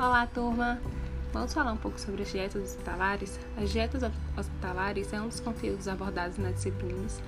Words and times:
Olá, 0.00 0.28
turma! 0.28 0.80
Vamos 1.32 1.52
falar 1.52 1.72
um 1.72 1.76
pouco 1.76 1.98
sobre 1.98 2.22
as 2.22 2.30
dietas 2.30 2.62
hospitalares. 2.62 3.40
As 3.56 3.68
dietas 3.68 4.00
hospitalares 4.36 5.12
é 5.12 5.20
um 5.20 5.26
dos 5.26 5.40
conteúdos 5.40 5.88
abordados 5.88 6.38
nas 6.38 6.54
disciplinas 6.54 7.20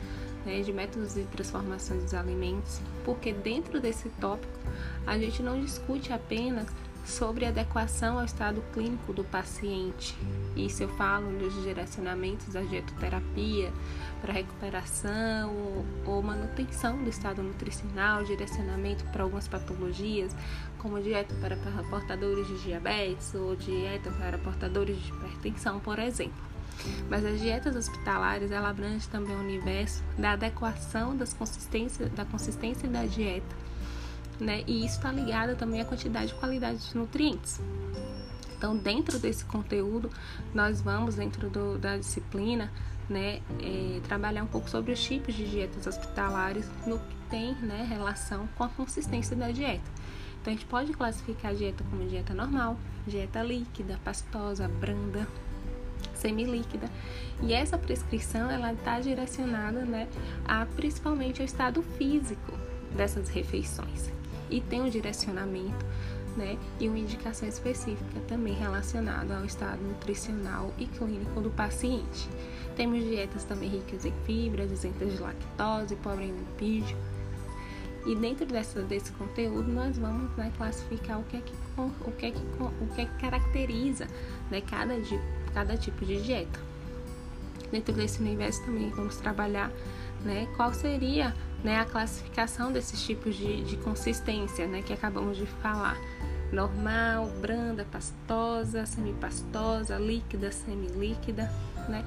né, 0.47 0.61
de 0.61 0.73
métodos 0.73 1.15
de 1.15 1.25
transformação 1.25 1.99
dos 1.99 2.15
alimentos, 2.15 2.81
porque 3.05 3.33
dentro 3.33 3.81
desse 3.81 4.09
tópico 4.21 4.57
a 5.05 5.19
gente 5.19 5.43
não 5.43 5.61
discute 5.61 6.13
apenas 6.13 6.69
sobre 7.05 7.45
adequação 7.45 8.19
ao 8.19 8.25
estado 8.25 8.63
clínico 8.73 9.13
do 9.13 9.25
paciente. 9.25 10.17
Isso 10.57 10.83
eu 10.83 10.89
falo 10.97 11.31
nos 11.31 11.55
direcionamentos 11.63 12.53
da 12.53 12.61
dietoterapia 12.61 13.73
para 14.21 14.33
recuperação 14.33 15.85
ou 16.05 16.23
manutenção 16.23 17.03
do 17.03 17.09
estado 17.09 17.43
nutricional, 17.43 18.25
direcionamento 18.25 19.05
para 19.07 19.23
algumas 19.23 19.49
patologias, 19.49 20.35
como 20.79 21.01
dieta 21.01 21.35
para 21.41 21.57
portadores 21.89 22.47
de 22.47 22.59
diabetes 22.63 23.35
ou 23.35 23.57
dieta 23.57 24.11
para 24.13 24.39
portadores 24.39 25.01
de 25.01 25.09
hipertensão, 25.09 25.81
por 25.81 25.99
exemplo. 25.99 26.51
Mas 27.09 27.25
as 27.25 27.41
dietas 27.41 27.77
hospitalares 27.77 28.51
ela 28.51 28.71
abrange 28.71 29.07
também 29.09 29.37
o 29.37 29.41
universo 29.41 30.03
da 30.17 30.33
adequação 30.33 31.17
das 31.17 31.33
consistências, 31.33 32.11
da 32.13 32.25
consistência 32.25 32.89
da 32.89 33.05
dieta 33.05 33.70
né? 34.41 34.65
E 34.67 34.85
isso 34.85 34.97
está 34.97 35.13
ligado 35.13 35.57
também 35.57 35.81
à 35.81 35.85
quantidade 35.85 36.33
e 36.33 36.35
qualidade 36.35 36.89
de 36.89 36.97
nutrientes. 36.97 37.61
Então, 38.57 38.77
dentro 38.77 39.19
desse 39.19 39.45
conteúdo, 39.45 40.11
nós 40.55 40.81
vamos, 40.81 41.15
dentro 41.15 41.49
do, 41.49 41.79
da 41.79 41.97
disciplina, 41.97 42.71
né, 43.09 43.41
é, 43.61 44.01
trabalhar 44.07 44.43
um 44.43 44.47
pouco 44.47 44.69
sobre 44.69 44.93
os 44.93 45.03
tipos 45.03 45.35
de 45.35 45.49
dietas 45.49 45.87
hospitalares 45.87 46.67
no 46.87 46.99
que 46.99 47.17
tem 47.31 47.55
né, 47.55 47.87
relação 47.89 48.47
com 48.57 48.65
a 48.65 48.69
consistência 48.69 49.35
da 49.35 49.51
dieta. 49.51 49.91
Então, 50.41 50.53
a 50.53 50.57
gente 50.57 50.67
pode 50.67 50.93
classificar 50.93 51.53
a 51.53 51.55
dieta 51.55 51.83
como 51.91 52.07
dieta 52.07 52.35
normal, 52.35 52.77
dieta 53.07 53.43
líquida, 53.43 53.99
pastosa, 54.05 54.69
branda, 54.69 55.27
semilíquida. 56.15 56.89
E 57.43 57.55
essa 57.55 57.79
prescrição 57.79 58.51
ela 58.51 58.75
está 58.75 59.01
direcionada 59.01 59.87
né, 59.87 60.07
a, 60.47 60.67
principalmente 60.67 61.41
ao 61.41 61.47
estado 61.47 61.83
físico 61.83 62.53
dessas 62.95 63.31
refeições 63.31 64.20
e 64.51 64.61
tem 64.61 64.83
um 64.83 64.89
direcionamento 64.89 65.85
né, 66.37 66.57
e 66.79 66.89
uma 66.89 66.99
indicação 66.99 67.49
específica 67.49 68.21
também 68.29 68.55
relacionada 68.55 69.37
ao 69.37 69.45
estado 69.45 69.83
nutricional 69.83 70.73
e 70.79 70.87
clínico 70.87 71.41
do 71.41 71.51
paciente. 71.51 72.29
Temos 72.77 73.03
dietas 73.05 73.45
também 73.45 73.69
ricas 73.69 74.05
em 74.05 74.13
fibras, 74.25 74.71
isentas 74.71 75.13
de 75.13 75.19
lactose, 75.19 75.97
pobre 75.97 76.27
em 76.27 76.33
lipídio. 76.33 76.97
E 78.07 78.15
dentro 78.15 78.47
dessa, 78.47 78.81
desse 78.83 79.13
conteúdo 79.13 79.71
nós 79.71 79.99
vamos 79.99 80.35
né, 80.37 80.51
classificar 80.57 81.21
o 81.21 81.25
que 81.25 81.37
é 81.37 81.41
que, 81.41 81.53
o 81.77 82.13
que, 82.13 82.27
é 82.27 82.31
que, 82.31 82.39
o 82.39 82.87
que, 82.95 83.01
é 83.03 83.05
que 83.05 83.19
caracteriza 83.19 84.07
né, 84.51 84.61
cada, 84.63 84.95
cada 85.53 85.77
tipo 85.77 86.05
de 86.07 86.21
dieta. 86.23 86.59
Dentro 87.71 87.93
desse 87.93 88.21
universo 88.21 88.65
também 88.65 88.89
vamos 88.91 89.17
trabalhar 89.17 89.71
né, 90.25 90.49
qual 90.57 90.73
seria 90.73 91.35
né, 91.63 91.79
a 91.79 91.85
classificação 91.85 92.73
desses 92.73 93.03
tipos 93.03 93.35
de, 93.37 93.63
de 93.63 93.77
consistência 93.77 94.67
né, 94.67 94.83
que 94.83 94.93
acabamos 94.93 95.37
de 95.37 95.47
falar. 95.47 95.97
Normal, 96.53 97.29
branda, 97.41 97.87
pastosa, 97.91 98.85
semipastosa, 98.85 99.97
líquida, 99.99 100.51
semilíquida, 100.51 101.45
né? 101.89 102.05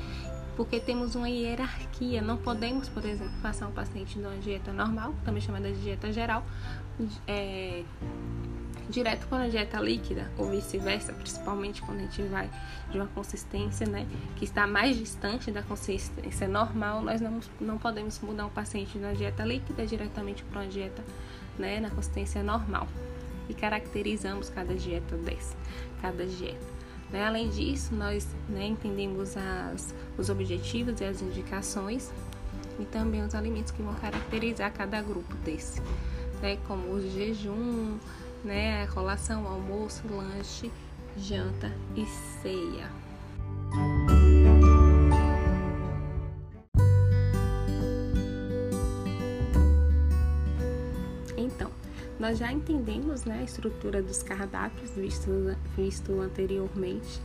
Porque 0.57 0.79
temos 0.81 1.15
uma 1.15 1.29
hierarquia, 1.29 2.21
não 2.21 2.37
podemos, 2.37 2.89
por 2.89 3.05
exemplo, 3.05 3.33
passar 3.41 3.67
um 3.67 3.71
paciente 3.71 4.19
de 4.19 4.25
uma 4.25 4.35
dieta 4.37 4.73
normal, 4.73 5.15
também 5.23 5.41
chamada 5.41 5.71
de 5.71 5.81
dieta 5.81 6.11
geral, 6.11 6.43
é, 7.25 7.83
direto 8.93 9.27
para 9.27 9.45
a 9.45 9.49
dieta 9.49 9.79
líquida 9.79 10.31
ou 10.37 10.49
vice-versa, 10.49 11.11
principalmente 11.13 11.81
quando 11.81 11.97
a 11.97 12.01
gente 12.01 12.21
vai 12.23 12.49
de 12.91 12.97
uma 12.97 13.07
consistência, 13.07 13.87
né, 13.87 14.05
que 14.35 14.45
está 14.45 14.67
mais 14.67 14.95
distante 14.95 15.51
da 15.51 15.63
consistência 15.63 16.47
normal, 16.47 17.01
nós 17.01 17.19
não, 17.19 17.39
não 17.59 17.77
podemos 17.79 18.19
mudar 18.19 18.45
um 18.45 18.51
paciente 18.51 18.97
da 18.99 19.11
dieta 19.13 19.43
líquida 19.43 19.85
diretamente 19.85 20.43
para 20.43 20.61
uma 20.61 20.67
dieta, 20.67 21.03
né, 21.57 21.79
na 21.79 21.89
consistência 21.89 22.43
normal. 22.43 22.87
E 23.49 23.53
caracterizamos 23.53 24.49
cada 24.49 24.73
dieta 24.75 25.17
dessa, 25.17 25.55
cada 26.01 26.25
dieta. 26.25 26.65
Né? 27.11 27.25
Além 27.25 27.49
disso, 27.49 27.95
nós 27.95 28.27
né, 28.47 28.67
entendemos 28.67 29.35
as, 29.35 29.93
os 30.17 30.29
objetivos 30.29 31.01
e 31.01 31.03
as 31.03 31.21
indicações 31.21 32.11
e 32.79 32.85
também 32.85 33.23
os 33.23 33.35
alimentos 33.35 33.71
que 33.71 33.81
vão 33.81 33.93
caracterizar 33.95 34.71
cada 34.71 35.01
grupo 35.01 35.35
desse, 35.37 35.81
né? 36.41 36.57
como 36.67 36.91
o 36.93 37.01
jejum, 37.01 37.97
né? 38.43 38.87
Colação, 38.87 39.47
almoço, 39.47 40.03
lanche, 40.07 40.71
janta 41.17 41.71
e 41.95 42.05
ceia. 42.41 42.89
Então, 51.37 51.71
nós 52.19 52.37
já 52.37 52.51
entendemos 52.51 53.25
né, 53.25 53.39
a 53.39 53.43
estrutura 53.43 54.01
dos 54.01 54.21
cardápios 54.23 54.91
visto, 54.91 55.29
visto 55.75 56.19
anteriormente 56.19 57.21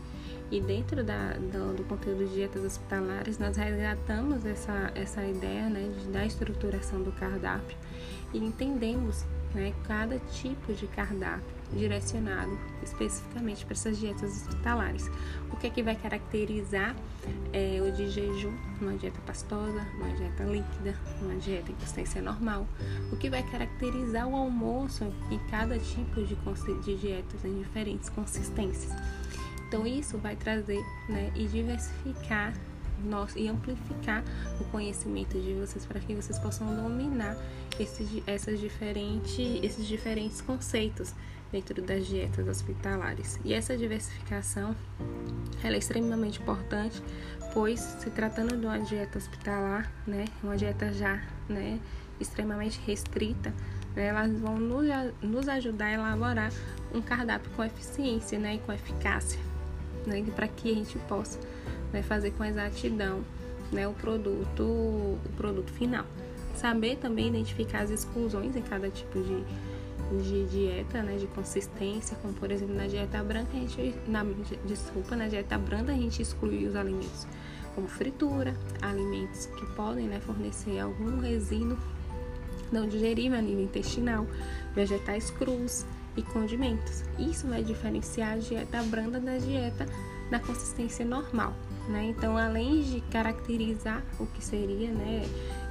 e 0.50 0.60
dentro 0.60 1.04
da, 1.04 1.34
do, 1.34 1.76
do, 1.76 1.84
conteúdo 1.84 2.26
de 2.26 2.34
dietas 2.34 2.64
hospitalares 2.64 3.38
nós 3.38 3.56
resgatamos 3.56 4.46
essa, 4.46 4.90
essa 4.94 5.22
ideia 5.22 5.68
né, 5.68 5.92
da 6.10 6.24
estruturação 6.24 7.02
do 7.02 7.12
cardápio 7.12 7.76
e 8.32 8.38
entendemos 8.38 9.24
né, 9.58 9.74
cada 9.82 10.18
tipo 10.18 10.72
de 10.72 10.86
cardápio 10.86 11.58
direcionado 11.72 12.56
especificamente 12.82 13.64
para 13.64 13.74
essas 13.74 13.98
dietas 13.98 14.30
hospitalares. 14.30 15.10
O 15.52 15.56
que 15.56 15.66
é 15.66 15.70
que 15.70 15.82
vai 15.82 15.96
caracterizar 15.96 16.94
é, 17.52 17.80
o 17.82 17.92
de 17.92 18.08
jejum, 18.08 18.56
uma 18.80 18.94
dieta 18.94 19.20
pastosa, 19.26 19.84
uma 19.96 20.08
dieta 20.14 20.44
líquida, 20.44 20.96
uma 21.20 21.34
dieta 21.34 21.72
em 21.72 21.74
consistência 21.74 22.22
normal. 22.22 22.66
O 23.12 23.16
que 23.16 23.28
vai 23.28 23.42
caracterizar 23.42 24.28
o 24.28 24.36
almoço 24.36 25.12
em 25.30 25.38
cada 25.50 25.78
tipo 25.78 26.22
de, 26.22 26.36
de 26.84 26.96
dietas 26.96 27.44
em 27.44 27.58
diferentes 27.58 28.08
consistências. 28.08 28.92
Então 29.66 29.86
isso 29.86 30.16
vai 30.18 30.36
trazer 30.36 30.80
né, 31.08 31.30
e 31.34 31.46
diversificar 31.46 32.54
e 33.36 33.48
amplificar 33.48 34.24
o 34.60 34.64
conhecimento 34.64 35.38
de 35.40 35.54
vocês 35.54 35.86
para 35.86 36.00
que 36.00 36.14
vocês 36.14 36.38
possam 36.38 36.74
dominar 36.74 37.36
esses, 37.78 38.22
essas 38.26 38.58
diferentes, 38.58 39.38
esses 39.62 39.86
diferentes 39.86 40.40
conceitos 40.40 41.14
dentro 41.50 41.80
das 41.82 42.06
dietas 42.06 42.46
hospitalares. 42.46 43.38
E 43.44 43.54
essa 43.54 43.76
diversificação 43.76 44.74
ela 45.62 45.76
é 45.76 45.78
extremamente 45.78 46.40
importante, 46.40 47.02
pois 47.52 47.80
se 47.80 48.10
tratando 48.10 48.56
de 48.56 48.66
uma 48.66 48.78
dieta 48.78 49.18
hospitalar, 49.18 49.90
né, 50.06 50.26
uma 50.42 50.56
dieta 50.56 50.92
já 50.92 51.22
né, 51.48 51.80
extremamente 52.20 52.80
restrita, 52.86 53.52
né, 53.96 54.06
elas 54.06 54.38
vão 54.38 54.58
nos 55.22 55.48
ajudar 55.48 55.86
a 55.86 55.92
elaborar 55.92 56.52
um 56.94 57.00
cardápio 57.00 57.50
com 57.52 57.64
eficiência 57.64 58.38
né, 58.38 58.56
e 58.56 58.58
com 58.58 58.72
eficácia, 58.72 59.40
né, 60.06 60.22
para 60.34 60.48
que 60.48 60.70
a 60.70 60.74
gente 60.74 60.98
possa 61.00 61.38
né, 61.92 62.02
fazer 62.02 62.32
com 62.32 62.44
exatidão 62.44 63.22
né, 63.72 63.86
o 63.86 63.92
produto, 63.92 64.62
o 64.62 65.32
produto 65.36 65.72
final. 65.72 66.04
Saber 66.54 66.96
também 66.96 67.28
identificar 67.28 67.80
as 67.82 67.90
exclusões 67.90 68.56
em 68.56 68.62
cada 68.62 68.90
tipo 68.90 69.20
de, 69.22 69.44
de 70.22 70.46
dieta, 70.46 71.02
né, 71.02 71.16
de 71.16 71.26
consistência, 71.28 72.16
como 72.20 72.34
por 72.34 72.50
exemplo 72.50 72.74
na 72.74 72.86
dieta 72.86 73.22
branca, 73.22 73.50
a 73.54 73.60
gente, 73.60 73.94
na, 74.06 74.24
desculpa, 74.64 75.14
na 75.14 75.28
dieta 75.28 75.56
branda 75.56 75.92
a 75.92 75.96
gente 75.96 76.20
exclui 76.20 76.66
os 76.66 76.74
alimentos 76.74 77.26
como 77.74 77.86
fritura, 77.86 78.56
alimentos 78.82 79.46
que 79.46 79.66
podem 79.74 80.08
né, 80.08 80.18
fornecer 80.20 80.80
algum 80.80 81.20
resíduo 81.20 81.78
não 82.70 82.86
digerível 82.86 83.38
a 83.38 83.42
nível 83.42 83.64
intestinal, 83.64 84.26
vegetais 84.74 85.30
crus 85.30 85.84
e 86.16 86.22
condimentos. 86.22 87.04
Isso 87.18 87.46
vai 87.46 87.62
diferenciar 87.62 88.32
a 88.32 88.36
dieta 88.36 88.82
branda 88.84 89.20
da 89.20 89.38
dieta 89.38 89.86
da 90.30 90.38
consistência 90.38 91.04
normal. 91.04 91.54
Né? 91.88 92.12
Então, 92.16 92.36
além 92.36 92.82
de 92.82 93.00
caracterizar 93.10 94.02
o 94.20 94.26
que 94.26 94.44
seria 94.44 94.90
né, 94.90 95.22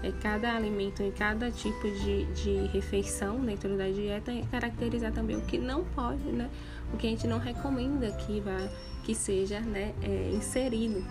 é, 0.01 0.11
cada 0.11 0.55
alimento 0.55 1.03
em 1.03 1.11
cada 1.11 1.51
tipo 1.51 1.83
de, 1.83 2.25
de 2.33 2.67
refeição 2.73 3.39
dentro 3.39 3.77
da 3.77 3.87
dieta, 3.87 4.31
é 4.31 4.41
caracterizar 4.49 5.11
também 5.11 5.35
o 5.35 5.41
que 5.41 5.59
não 5.59 5.83
pode, 5.83 6.23
né, 6.23 6.49
o 6.91 6.97
que 6.97 7.05
a 7.05 7.09
gente 7.11 7.27
não 7.27 7.37
recomenda 7.37 8.11
que, 8.11 8.39
vá, 8.39 8.57
que 9.03 9.13
seja 9.13 9.59
né, 9.59 9.93
é, 10.01 10.31
inserido 10.33 11.05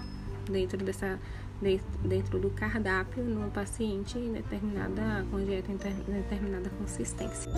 dentro 0.50 0.78
dessa 0.84 1.18
dentro 2.04 2.38
do 2.38 2.50
cardápio 2.50 3.24
no 3.24 3.50
paciente 3.50 4.18
em 4.18 4.30
determinada 4.30 5.24
com 5.30 5.42
dieta 5.42 5.72
em 5.72 6.12
determinada 6.12 6.68
consistência. 6.78 7.50